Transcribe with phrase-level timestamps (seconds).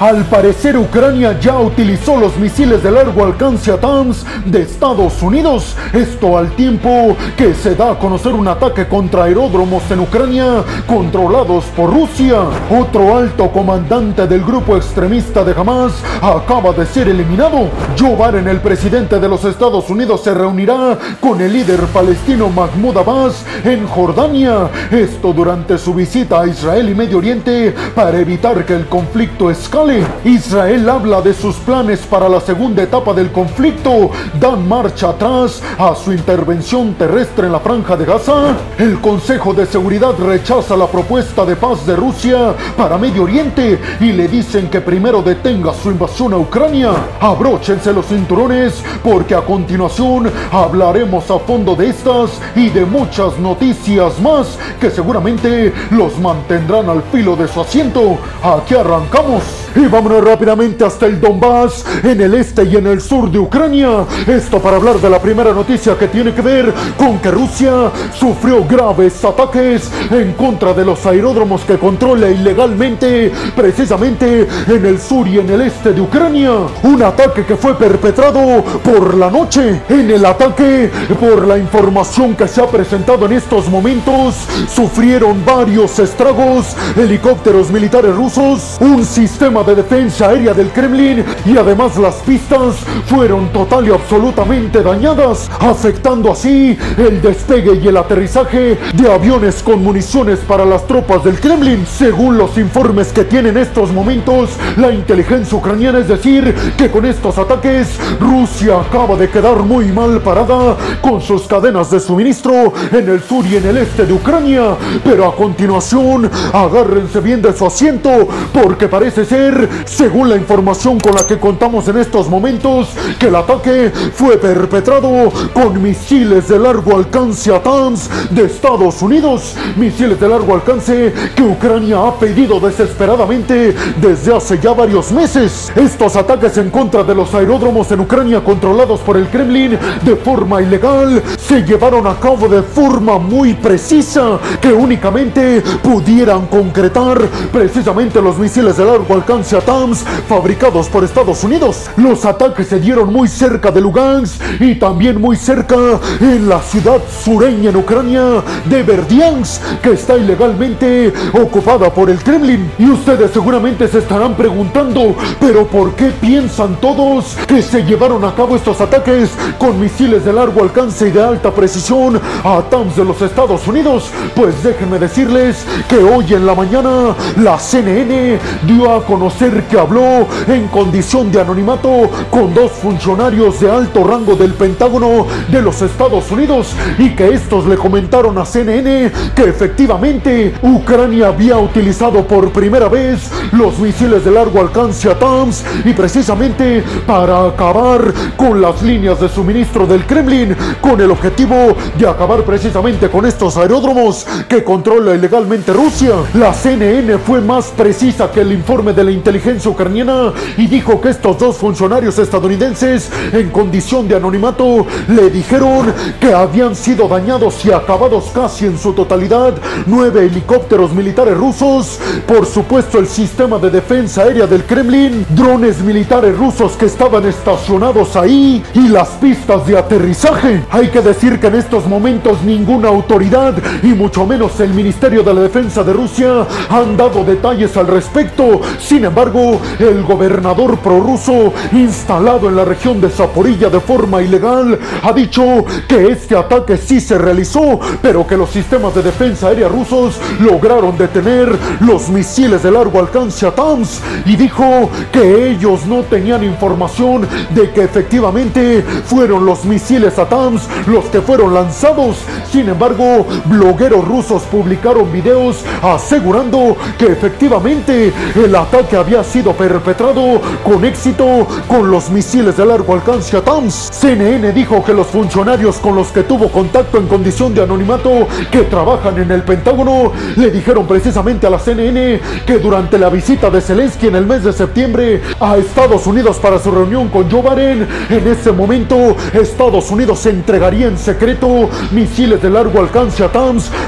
[0.00, 5.76] Al parecer Ucrania ya utilizó los misiles de largo alcance ATAMS de Estados Unidos.
[5.92, 11.66] Esto al tiempo que se da a conocer un ataque contra aeródromos en Ucrania controlados
[11.76, 12.44] por Rusia.
[12.70, 15.92] Otro alto comandante del grupo extremista de Hamas
[16.22, 17.68] acaba de ser eliminado.
[17.98, 22.96] Joe Biden, el presidente de los Estados Unidos, se reunirá con el líder palestino Mahmoud
[22.96, 24.70] Abbas en Jordania.
[24.90, 29.89] Esto durante su visita a Israel y Medio Oriente para evitar que el conflicto escale
[30.24, 35.94] Israel habla de sus planes para la segunda etapa del conflicto, dan marcha atrás a
[35.94, 38.56] su intervención terrestre en la franja de Gaza.
[38.78, 44.12] El Consejo de Seguridad rechaza la propuesta de paz de Rusia para Medio Oriente y
[44.12, 46.92] le dicen que primero detenga su invasión a Ucrania.
[47.20, 54.20] Abróchense los cinturones porque a continuación hablaremos a fondo de estas y de muchas noticias
[54.20, 58.18] más que seguramente los mantendrán al filo de su asiento.
[58.42, 59.42] Aquí arrancamos.
[59.80, 64.04] Y vámonos rápidamente hasta el Donbass, en el este y en el sur de Ucrania.
[64.26, 68.62] Esto para hablar de la primera noticia que tiene que ver con que Rusia sufrió
[68.66, 75.38] graves ataques en contra de los aeródromos que controla ilegalmente, precisamente en el sur y
[75.38, 76.52] en el este de Ucrania.
[76.82, 79.80] Un ataque que fue perpetrado por la noche.
[79.88, 84.34] En el ataque, por la información que se ha presentado en estos momentos,
[84.68, 91.96] sufrieron varios estragos, helicópteros militares rusos, un sistema de defensa aérea del Kremlin y además
[91.96, 99.12] las pistas fueron total y absolutamente dañadas, afectando así el despegue y el aterrizaje de
[99.12, 101.84] aviones con municiones para las tropas del Kremlin.
[101.86, 107.36] Según los informes que tienen estos momentos, la inteligencia ucraniana es decir que con estos
[107.36, 113.22] ataques Rusia acaba de quedar muy mal parada con sus cadenas de suministro en el
[113.22, 114.76] sur y en el este de Ucrania.
[115.04, 118.10] Pero a continuación, agárrense bien de su asiento
[118.52, 119.49] porque parece ser
[119.84, 125.32] según la información con la que contamos en estos momentos, que el ataque fue perpetrado
[125.52, 129.54] con misiles de largo alcance ATAMS de Estados Unidos.
[129.76, 135.72] Misiles de largo alcance que Ucrania ha pedido desesperadamente desde hace ya varios meses.
[135.74, 140.62] Estos ataques en contra de los aeródromos en Ucrania controlados por el Kremlin de forma
[140.62, 147.18] ilegal se llevaron a cabo de forma muy precisa que únicamente pudieran concretar
[147.52, 151.90] precisamente los misiles de largo alcance ATAMS fabricados por Estados Unidos.
[151.96, 155.76] Los ataques se dieron muy cerca de Lugansk y también muy cerca
[156.20, 162.70] en la ciudad sureña en Ucrania de Verdiansk, que está ilegalmente ocupada por el Kremlin.
[162.78, 168.34] Y ustedes seguramente se estarán preguntando, pero ¿por qué piensan todos que se llevaron a
[168.34, 173.04] cabo estos ataques con misiles de largo alcance y de alta precisión a ATAMS de
[173.04, 174.10] los Estados Unidos?
[174.34, 180.26] Pues déjenme decirles que hoy en la mañana la CNN dio a conocer que habló
[180.48, 186.30] en condición de anonimato con dos funcionarios de alto rango del Pentágono de los Estados
[186.30, 192.88] Unidos y que estos le comentaron a CNN que efectivamente Ucrania había utilizado por primera
[192.88, 199.28] vez los misiles de largo alcance ATAMS y precisamente para acabar con las líneas de
[199.28, 205.72] suministro del Kremlin con el objetivo de acabar precisamente con estos aeródromos que controla ilegalmente
[205.72, 206.14] Rusia.
[206.34, 211.10] La CNN fue más precisa que el informe de la inteligencia ucraniana y dijo que
[211.10, 217.70] estos dos funcionarios estadounidenses en condición de anonimato le dijeron que habían sido dañados y
[217.70, 219.54] acabados casi en su totalidad
[219.86, 226.36] nueve helicópteros militares rusos, por supuesto el sistema de defensa aérea del Kremlin, drones militares
[226.36, 230.64] rusos que estaban estacionados ahí y las pistas de aterrizaje.
[230.70, 235.34] Hay que decir que en estos momentos ninguna autoridad y mucho menos el Ministerio de
[235.34, 238.62] la Defensa de Rusia han dado detalles al respecto.
[238.80, 245.12] Sin embargo, el gobernador prorruso instalado en la región de Zaporilla de forma ilegal ha
[245.12, 250.18] dicho que este ataque sí se realizó, pero que los sistemas de defensa aérea rusos
[250.40, 257.26] lograron detener los misiles de largo alcance ATAMS y dijo que ellos no tenían información
[257.50, 262.18] de que efectivamente fueron los misiles ATAMS los que fueron lanzados.
[262.50, 270.84] Sin embargo, blogueros rusos publicaron videos asegurando que efectivamente el ataque había sido perpetrado con
[270.84, 273.90] éxito con los misiles de largo alcance ATAMS.
[273.92, 278.62] CNN dijo que los funcionarios con los que tuvo contacto en condición de anonimato que
[278.62, 283.60] trabajan en el Pentágono le dijeron precisamente a la CNN que durante la visita de
[283.60, 288.28] Zelensky en el mes de septiembre a Estados Unidos para su reunión con Joe en
[288.28, 293.24] ese momento Estados Unidos entregaría en secreto misiles de largo alcance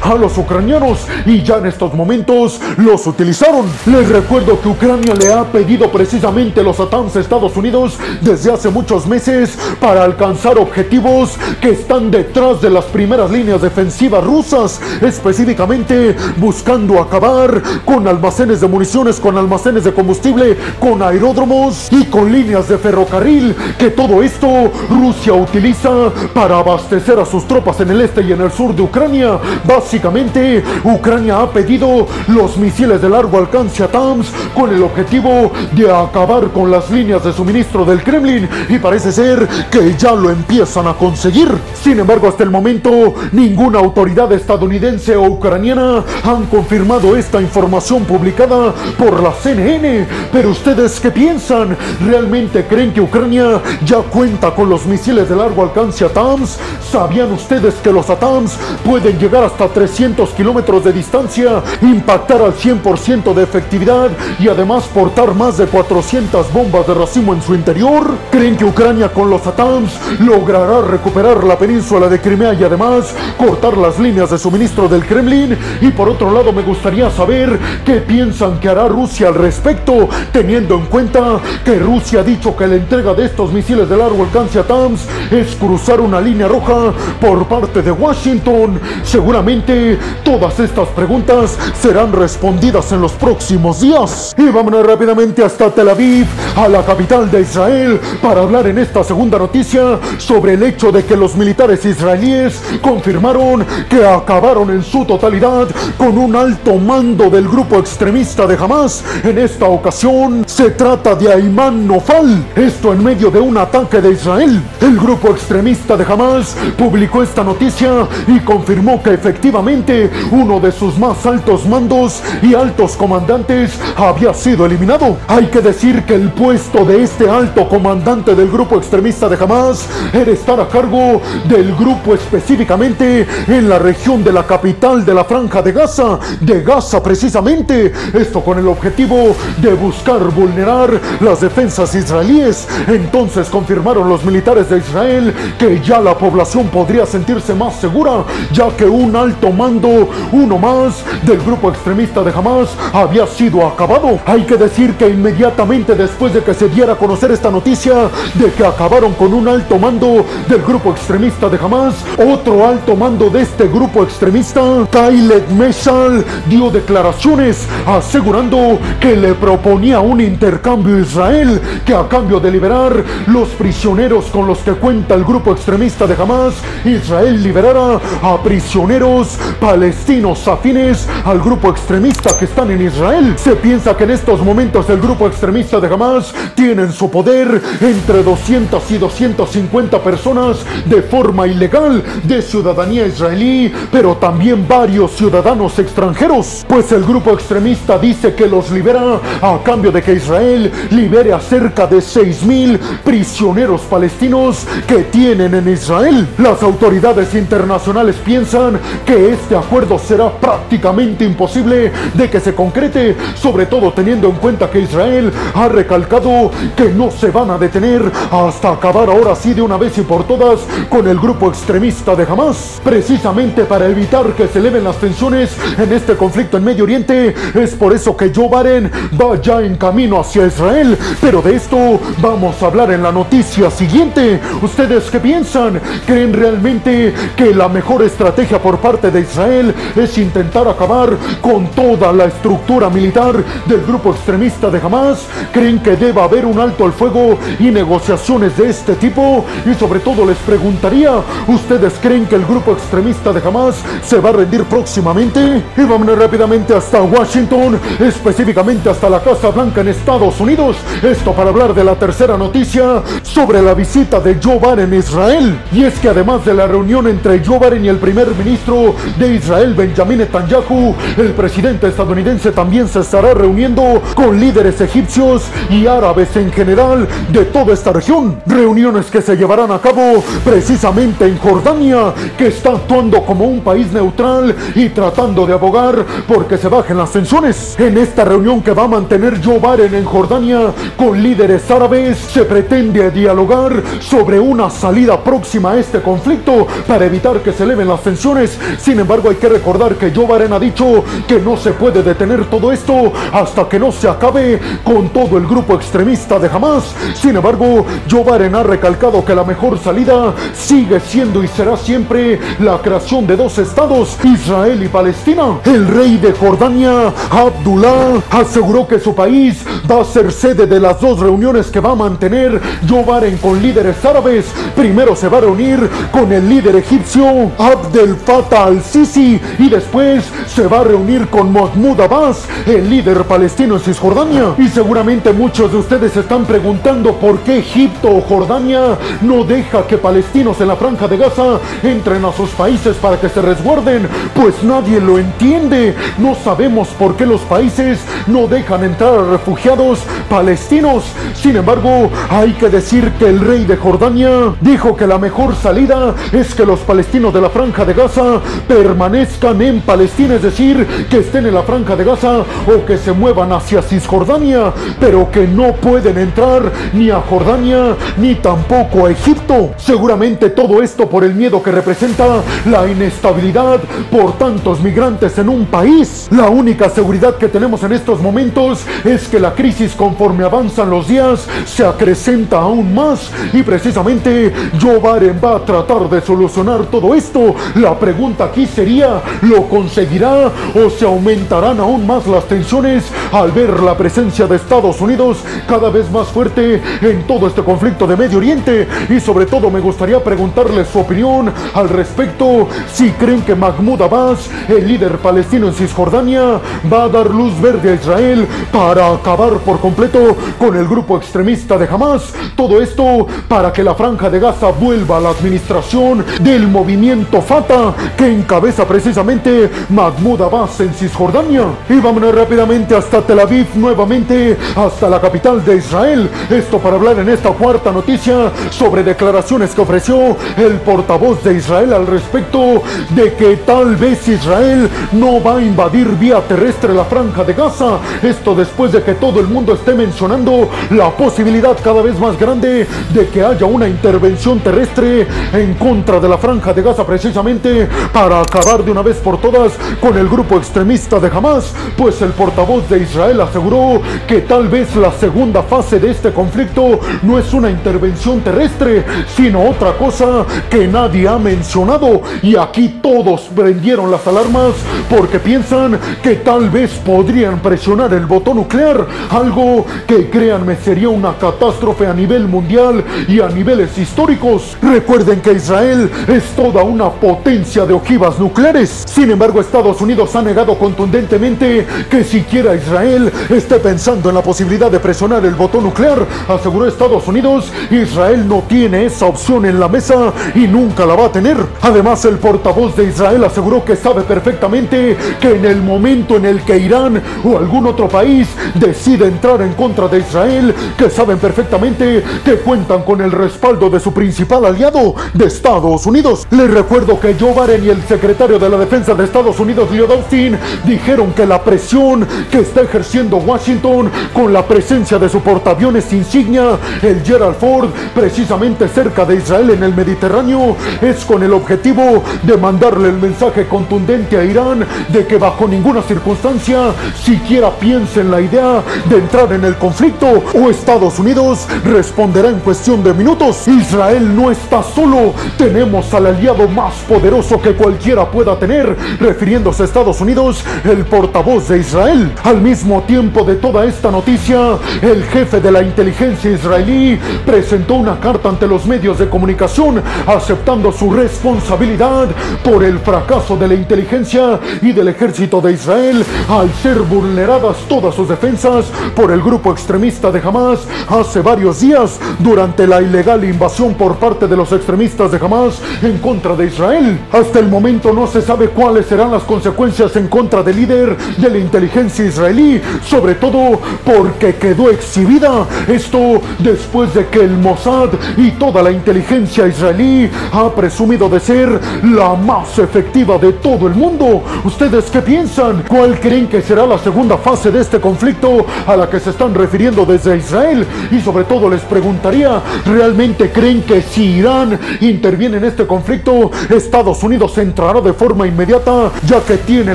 [0.02, 3.66] a los ucranianos y ya en estos momentos los utilizaron.
[3.86, 8.52] Les recuerdo que Ucrania Ucrania le ha pedido precisamente los ATAMS a Estados Unidos desde
[8.52, 14.80] hace muchos meses para alcanzar objetivos que están detrás de las primeras líneas defensivas rusas,
[15.00, 22.30] específicamente buscando acabar con almacenes de municiones, con almacenes de combustible, con aeródromos y con
[22.30, 28.00] líneas de ferrocarril, que todo esto Rusia utiliza para abastecer a sus tropas en el
[28.02, 29.38] este y en el sur de Ucrania.
[29.64, 35.90] Básicamente, Ucrania ha pedido los misiles de largo alcance a TAMS con el objetivo de
[35.90, 40.86] acabar con las líneas de suministro del Kremlin y parece ser que ya lo empiezan
[40.86, 41.48] a conseguir.
[41.82, 48.72] Sin embargo, hasta el momento, ninguna autoridad estadounidense o ucraniana han confirmado esta información publicada
[48.98, 50.06] por la CNN.
[50.32, 51.76] Pero ustedes qué piensan?
[52.06, 56.58] ¿Realmente creen que Ucrania ya cuenta con los misiles de largo alcance ATAMS?
[56.90, 63.34] ¿Sabían ustedes que los ATAMS pueden llegar hasta 300 kilómetros de distancia, impactar al 100%
[63.34, 68.06] de efectividad y además portar más de 400 bombas de racimo en su interior?
[68.30, 73.76] ¿Creen que Ucrania con los ATAMS logrará recuperar la península de Crimea y además cortar
[73.76, 75.58] las líneas de suministro del Kremlin?
[75.82, 80.76] Y por otro lado me gustaría saber qué piensan que hará Rusia al respecto, teniendo
[80.76, 84.58] en cuenta que Rusia ha dicho que la entrega de estos misiles de largo alcance
[84.58, 88.80] a TAMS es cruzar una línea roja por parte de Washington.
[89.02, 94.32] Seguramente todas estas preguntas serán respondidas en los próximos días.
[94.62, 96.24] Vámonos rápidamente hasta Tel Aviv,
[96.54, 101.04] a la capital de Israel, para hablar en esta segunda noticia sobre el hecho de
[101.04, 105.66] que los militares israelíes confirmaron que acabaron en su totalidad
[105.98, 109.02] con un alto mando del grupo extremista de Hamas.
[109.24, 112.44] En esta ocasión se trata de Ayman Nofal.
[112.54, 114.62] Esto en medio de un ataque de Israel.
[114.80, 120.96] El grupo extremista de Hamas publicó esta noticia y confirmó que efectivamente uno de sus
[121.00, 125.16] más altos mandos y altos comandantes había sido eliminado.
[125.26, 129.88] Hay que decir que el puesto de este alto comandante del grupo extremista de Hamas
[130.12, 135.24] era estar a cargo del grupo específicamente en la región de la capital de la
[135.24, 137.92] franja de Gaza, de Gaza precisamente.
[138.12, 142.68] Esto con el objetivo de buscar vulnerar las defensas israelíes.
[142.86, 148.68] Entonces confirmaron los militares de Israel que ya la población podría sentirse más segura, ya
[148.76, 154.20] que un alto mando, uno más del grupo extremista de Hamas, había sido acabado.
[154.26, 158.52] Hay que decir que inmediatamente después de que se diera a conocer esta noticia de
[158.52, 163.42] que acabaron con un alto mando del grupo extremista de Hamas, otro alto mando de
[163.42, 164.60] este grupo extremista,
[164.90, 172.40] Kailet Meshal, dio declaraciones asegurando que le proponía un intercambio a Israel, que a cambio
[172.40, 176.54] de liberar los prisioneros con los que cuenta el grupo extremista de Hamas,
[176.84, 183.34] Israel liberara a prisioneros palestinos afines al grupo extremista que están en Israel.
[183.36, 187.60] Se piensa que en estos momentos el grupo extremista de Hamas tiene en su poder
[187.80, 195.78] entre 200 y 250 personas de forma ilegal de ciudadanía israelí, pero también varios ciudadanos
[195.78, 201.32] extranjeros, pues el grupo extremista dice que los libera a cambio de que Israel libere
[201.32, 206.26] a cerca de 6.000 prisioneros palestinos que tienen en Israel.
[206.38, 213.66] Las autoridades internacionales piensan que este acuerdo será prácticamente imposible de que se concrete, sobre
[213.66, 218.72] todo teniendo en cuenta que Israel ha recalcado que no se van a detener hasta
[218.72, 222.80] acabar ahora sí de una vez y por todas con el grupo extremista de Hamas.
[222.84, 227.74] Precisamente para evitar que se eleven las tensiones en este conflicto en Medio Oriente, es
[227.74, 230.96] por eso que Joe Biden va ya en camino hacia Israel.
[231.20, 234.40] Pero de esto vamos a hablar en la noticia siguiente.
[234.60, 235.80] ¿Ustedes qué piensan?
[236.06, 242.12] ¿Creen realmente que la mejor estrategia por parte de Israel es intentar acabar con toda
[242.12, 243.80] la estructura militar del
[244.12, 245.26] extremista de Hamas?
[245.52, 249.44] ¿Creen que deba haber un alto al fuego y negociaciones de este tipo?
[249.64, 251.12] Y sobre todo les preguntaría,
[251.48, 255.62] ¿ustedes creen que el grupo extremista de Hamas se va a rendir próximamente?
[255.76, 260.76] Y vámonos rápidamente hasta Washington, específicamente hasta la Casa Blanca en Estados Unidos.
[261.02, 265.58] Esto para hablar de la tercera noticia sobre la visita de Joe Biden a Israel.
[265.72, 269.72] Y es que además de la reunión entre Joe y el primer ministro de Israel,
[269.72, 276.52] Benjamin Netanyahu, el presidente estadounidense también se estará reuniendo con líderes egipcios y árabes en
[276.52, 278.40] general de toda esta región.
[278.46, 283.92] Reuniones que se llevarán a cabo precisamente en Jordania, que está actuando como un país
[283.92, 287.76] neutral y tratando de abogar porque se bajen las tensiones.
[287.78, 292.44] En esta reunión que va a mantener Joe Biden en Jordania con líderes árabes, se
[292.44, 298.02] pretende dialogar sobre una salida próxima a este conflicto para evitar que se eleven las
[298.02, 298.58] tensiones.
[298.78, 302.44] Sin embargo, hay que recordar que Joe Biden ha dicho que no se puede detener
[302.46, 306.94] todo esto hasta que no se acabe con todo el grupo extremista de Hamas.
[307.14, 312.38] Sin embargo, Joe Biden ha recalcado que la mejor salida sigue siendo y será siempre
[312.60, 315.58] la creación de dos estados, Israel y Palestina.
[315.64, 321.00] El rey de Jordania, Abdullah, aseguró que su país va a ser sede de las
[321.00, 323.04] dos reuniones que va a mantener Joe
[323.42, 324.44] con líderes árabes.
[324.76, 330.68] Primero se va a reunir con el líder egipcio Abdel Fattah al-Sisi y después se
[330.68, 334.54] va a reunir con Mahmoud Abbas, el líder palestino en Cisjordania.
[334.58, 339.98] Y seguramente muchos de ustedes están preguntando por qué Egipto o Jordania no deja que
[339.98, 344.08] palestinos en la franja de Gaza entren a sus países para que se resguarden.
[344.34, 345.94] Pues nadie lo entiende.
[346.18, 351.04] No sabemos por qué los países no dejan entrar a refugiados palestinos.
[351.34, 356.14] Sin embargo, hay que decir que el rey de Jordania dijo que la mejor salida
[356.32, 361.18] es que los palestinos de la franja de Gaza permanezcan en Palestina, es decir, que
[361.18, 365.72] estén en la franja de Gaza o que se muevan hacia Cisjordania, pero que no
[365.74, 369.70] pueden entrar ni a Jordania ni tampoco a Egipto.
[369.76, 375.66] Seguramente todo esto por el miedo que representa la inestabilidad por tantos migrantes en un
[375.66, 376.28] país.
[376.32, 381.06] La única seguridad que tenemos en estos momentos es que la crisis conforme avanzan los
[381.06, 387.14] días se acrecenta aún más y precisamente Joe Biden va a tratar de solucionar todo
[387.14, 387.54] esto.
[387.76, 393.80] La pregunta aquí sería, ¿lo conseguirá o se aumentarán aún más las tensiones al ver
[393.80, 398.38] la presencia de Estados Unidos cada vez más fuerte en todo este conflicto de Medio
[398.38, 398.88] Oriente?
[399.08, 404.50] Y sobre todo me gustaría preguntarles su opinión al respecto, si creen que Mahmoud Abbas,
[404.68, 406.60] el líder palestino en Cisjordania,
[406.92, 411.76] va a dar luz verde a Israel para acabar por completo con el grupo extremista
[411.78, 412.32] de Hamas.
[412.56, 417.94] Todo esto para que la franja de Gaza vuelva a la administración del movimiento Fatah
[418.16, 421.64] que encabeza precisamente Mahmoud Abbas en Cisjordania.
[421.88, 426.30] Y vámonos rápidamente hasta Tel Nuevamente hasta la capital de Israel.
[426.48, 431.92] Esto para hablar en esta cuarta noticia sobre declaraciones que ofreció el portavoz de Israel
[431.92, 437.42] al respecto de que tal vez Israel no va a invadir vía terrestre la franja
[437.42, 437.98] de Gaza.
[438.22, 442.86] Esto después de que todo el mundo esté mencionando la posibilidad cada vez más grande
[443.12, 448.40] de que haya una intervención terrestre en contra de la franja de Gaza precisamente para
[448.40, 452.88] acabar de una vez por todas con el grupo extremista de Hamas, pues el portavoz
[452.88, 457.70] de Israel aseguró que tal vez la segunda fase de este conflicto no es una
[457.70, 464.72] intervención terrestre, sino otra cosa que nadie ha mencionado y aquí todos prendieron las alarmas
[465.08, 471.34] porque piensan que tal vez podrían presionar el botón nuclear, algo que créanme sería una
[471.34, 474.76] catástrofe a nivel mundial y a niveles históricos.
[474.82, 479.04] Recuerden que Israel es toda una potencia de ojivas nucleares.
[479.06, 484.90] Sin embargo, Estados Unidos ha negado contundentemente que siquiera Israel esté pensando en la posibilidad
[484.90, 486.26] de presionar el botón nuclear.
[486.48, 491.26] Aseguró Estados Unidos, Israel no tiene esa opción en la mesa y nunca la va
[491.26, 491.56] a tener.
[491.80, 496.62] Además, el portavoz de Israel aseguró que sabe perfectamente que en el momento en el
[496.62, 502.22] que Irán o algún otro país decide entrar en contra de Israel, que saben perfectamente
[502.44, 506.46] que cuentan con el respaldo de su principal aliado, de Estados Unidos.
[506.50, 510.10] Les recuerdo que Joe Biden y el secretario de la Defensa de Estados Unidos, Lloyd
[510.10, 516.10] Austin, dijeron que la presión que está ejerciendo Washington con la presencia de su portaaviones
[516.14, 522.22] insignia, el Gerald Ford, precisamente cerca de Israel en el Mediterráneo, es con el objetivo
[522.42, 528.30] de mandarle el mensaje contundente a Irán de que bajo ninguna circunstancia siquiera piense en
[528.30, 533.68] la idea de entrar en el conflicto o Estados Unidos responderá en cuestión de minutos.
[533.68, 539.86] Israel no está solo, tenemos al aliado más poderoso que cualquiera pueda tener, refiriéndose a
[539.86, 542.32] Estados Unidos, el portavoz de Israel.
[542.44, 548.20] Al mismo tiempo de toda esta noticia, el jefe de la inteligencia israelí presentó una
[548.20, 552.28] carta ante los medios de comunicación aceptando su responsabilidad
[552.62, 558.14] por el fracaso de la inteligencia y del ejército de Israel al ser vulneradas todas
[558.14, 563.94] sus defensas por el grupo extremista de Hamas hace varios días durante la ilegal invasión
[563.94, 567.18] por parte de los extremistas de Hamas en contra de Israel.
[567.32, 571.48] Hasta el momento no se sabe cuáles serán las consecuencias en contra del líder de
[571.48, 575.66] la inteligencia israelí, sobre todo porque quedó exhibida.
[575.88, 581.80] Esto después de que el Mossad y toda la inteligencia israelí ha presumido de ser
[582.02, 584.42] la más efectiva de todo el mundo.
[584.64, 585.84] ¿Ustedes qué piensan?
[585.88, 589.54] ¿Cuál creen que será la segunda fase de este conflicto a la que se están
[589.54, 590.86] refiriendo desde Israel?
[591.10, 597.22] Y sobre todo les preguntaría, ¿realmente creen que si Irán interviene en este conflicto, Estados
[597.22, 599.94] Unidos entrará de forma inmediata, ya que tiene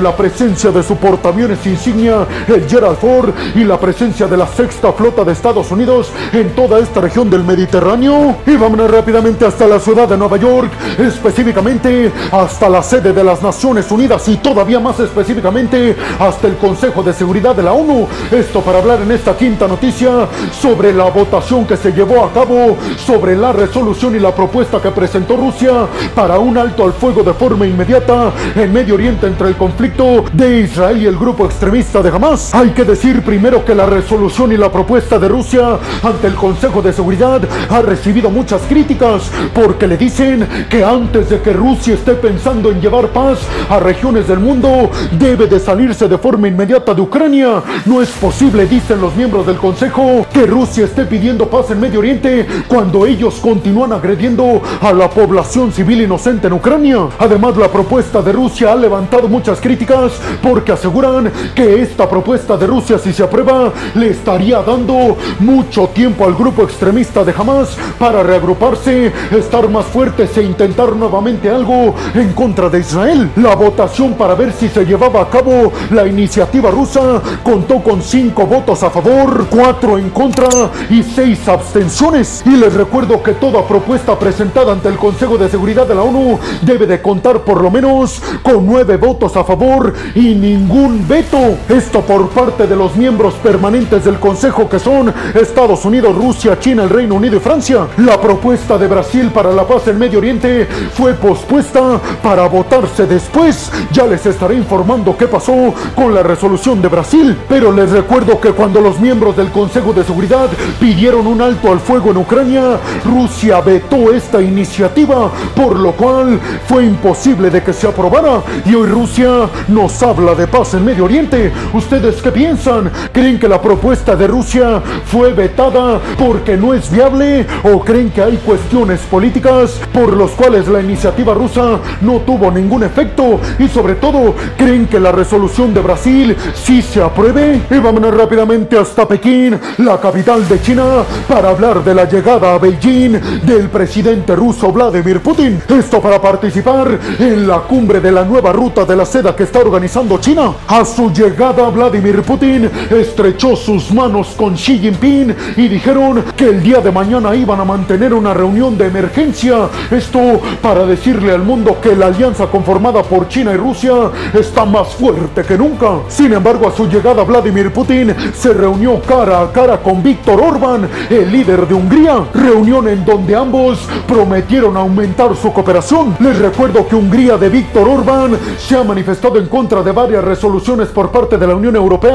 [0.00, 4.92] la presencia de su portaaviones insignia, el Gerald Ford y la presencia de la sexta
[4.92, 8.36] flota de Estados Unidos en toda esta región del Mediterráneo.
[8.46, 13.42] Y vámonos rápidamente hasta la ciudad de Nueva York, específicamente hasta la sede de las
[13.42, 18.06] Naciones Unidas y todavía más específicamente hasta el Consejo de Seguridad de la ONU.
[18.30, 22.76] Esto para hablar en esta quinta noticia sobre la votación que se llevó a cabo
[23.04, 27.34] sobre la resolución y la propuesta que presentó Rusia para un alto al fuego de
[27.34, 32.10] forma inmediata en Medio Oriente entre el conflicto de Israel y el grupo extremista de
[32.10, 32.54] Hamas.
[32.70, 36.92] Que decir primero que la resolución y la propuesta de Rusia ante el Consejo de
[36.92, 42.70] Seguridad ha recibido muchas críticas porque le dicen que antes de que Rusia esté pensando
[42.70, 43.38] en llevar paz
[43.70, 47.62] a regiones del mundo, debe de salirse de forma inmediata de Ucrania.
[47.86, 52.00] No es posible, dicen los miembros del Consejo, que Rusia esté pidiendo paz en Medio
[52.00, 57.08] Oriente cuando ellos continúan agrediendo a la población civil inocente en Ucrania.
[57.18, 62.66] Además, la propuesta de Rusia ha levantado muchas críticas porque aseguran que esta propuesta de
[62.66, 68.22] Rusia, si se aprueba, le estaría dando mucho tiempo al grupo extremista de Hamas para
[68.22, 73.30] reagruparse, estar más fuertes e intentar nuevamente algo en contra de Israel.
[73.36, 78.46] La votación para ver si se llevaba a cabo la iniciativa rusa contó con cinco
[78.46, 80.48] votos a favor, cuatro en contra
[80.90, 82.42] y seis abstenciones.
[82.44, 86.38] Y les recuerdo que toda propuesta presentada ante el Consejo de Seguridad de la ONU
[86.62, 91.38] debe de contar por lo menos con nueve votos a favor y ningún veto.
[91.68, 96.84] Esto por parte de los miembros permanentes del Consejo que son Estados Unidos, Rusia, China,
[96.84, 97.86] el Reino Unido y Francia.
[97.98, 103.70] La propuesta de Brasil para la paz en Medio Oriente fue pospuesta para votarse después.
[103.92, 107.36] Ya les estaré informando qué pasó con la resolución de Brasil.
[107.48, 110.48] Pero les recuerdo que cuando los miembros del Consejo de Seguridad
[110.80, 116.86] pidieron un alto al fuego en Ucrania, Rusia vetó esta iniciativa, por lo cual fue
[116.86, 118.42] imposible de que se aprobara.
[118.64, 121.52] Y hoy Rusia nos habla de paz en Medio Oriente.
[121.74, 122.88] ¿Ustedes qué piensan?
[123.12, 127.44] ¿Creen que la propuesta de Rusia fue vetada porque no es viable?
[127.64, 132.84] ¿O creen que hay cuestiones políticas por los cuales la iniciativa rusa no tuvo ningún
[132.84, 133.40] efecto?
[133.58, 137.60] Y sobre todo, ¿creen que la resolución de Brasil sí se apruebe?
[137.68, 140.84] Y vámonos rápidamente hasta Pekín, la capital de China,
[141.26, 145.60] para hablar de la llegada a Beijing del presidente ruso Vladimir Putin.
[145.68, 149.58] Esto para participar en la cumbre de la nueva ruta de la seda que está
[149.58, 150.52] organizando China.
[150.68, 156.62] A su llegada, Vladimir Putin estrechó sus manos con Xi Jinping y dijeron que el
[156.62, 159.70] día de mañana iban a mantener una reunión de emergencia.
[159.90, 163.94] Esto para decirle al mundo que la alianza conformada por China y Rusia
[164.34, 166.00] está más fuerte que nunca.
[166.08, 170.86] Sin embargo, a su llegada, Vladimir Putin se reunió cara a cara con Víctor Orbán,
[171.08, 172.24] el líder de Hungría.
[172.34, 176.14] Reunión en donde ambos prometieron aumentar su cooperación.
[176.20, 180.88] Les recuerdo que Hungría de Víctor Orbán se ha manifestado en contra de varias resoluciones
[180.88, 182.07] por parte de la Unión Europea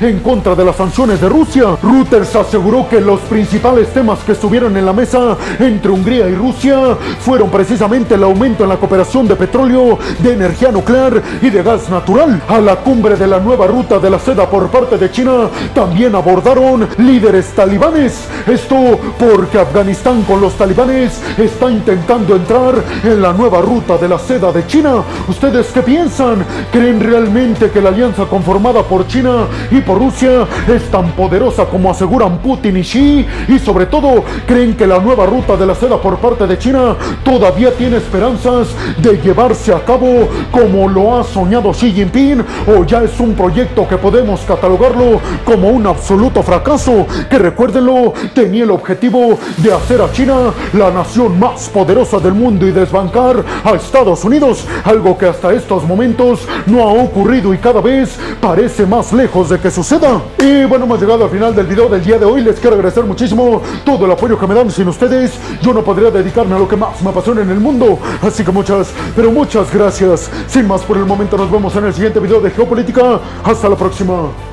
[0.00, 1.76] en contra de las sanciones de Rusia.
[1.82, 6.96] Reuters aseguró que los principales temas que estuvieron en la mesa entre Hungría y Rusia
[7.20, 11.88] fueron precisamente el aumento en la cooperación de petróleo, de energía nuclear y de gas
[11.90, 12.42] natural.
[12.48, 16.14] A la cumbre de la nueva ruta de la seda por parte de China también
[16.14, 18.28] abordaron líderes talibanes.
[18.46, 24.18] Esto porque Afganistán con los talibanes está intentando entrar en la nueva ruta de la
[24.18, 25.02] seda de China.
[25.28, 26.44] ¿Ustedes qué piensan?
[26.72, 29.39] ¿Creen realmente que la alianza conformada por China
[29.70, 33.26] y por Rusia es tan poderosa como aseguran Putin y Xi?
[33.48, 36.96] Y sobre todo, ¿creen que la nueva ruta de la seda por parte de China
[37.24, 42.44] todavía tiene esperanzas de llevarse a cabo como lo ha soñado Xi Jinping?
[42.66, 47.06] ¿O ya es un proyecto que podemos catalogarlo como un absoluto fracaso?
[47.28, 52.66] Que recuérdenlo, tenía el objetivo de hacer a China la nación más poderosa del mundo
[52.66, 57.80] y desbancar a Estados Unidos, algo que hasta estos momentos no ha ocurrido y cada
[57.80, 60.20] vez parece más de que suceda.
[60.38, 62.42] Y bueno, hemos llegado al final del video del día de hoy.
[62.42, 64.70] Les quiero agradecer muchísimo todo el apoyo que me dan.
[64.70, 67.98] Sin ustedes, yo no podría dedicarme a lo que más me apasiona en el mundo.
[68.20, 70.28] Así que muchas, pero muchas gracias.
[70.48, 73.20] Sin más por el momento, nos vemos en el siguiente video de Geopolítica.
[73.44, 74.49] Hasta la próxima.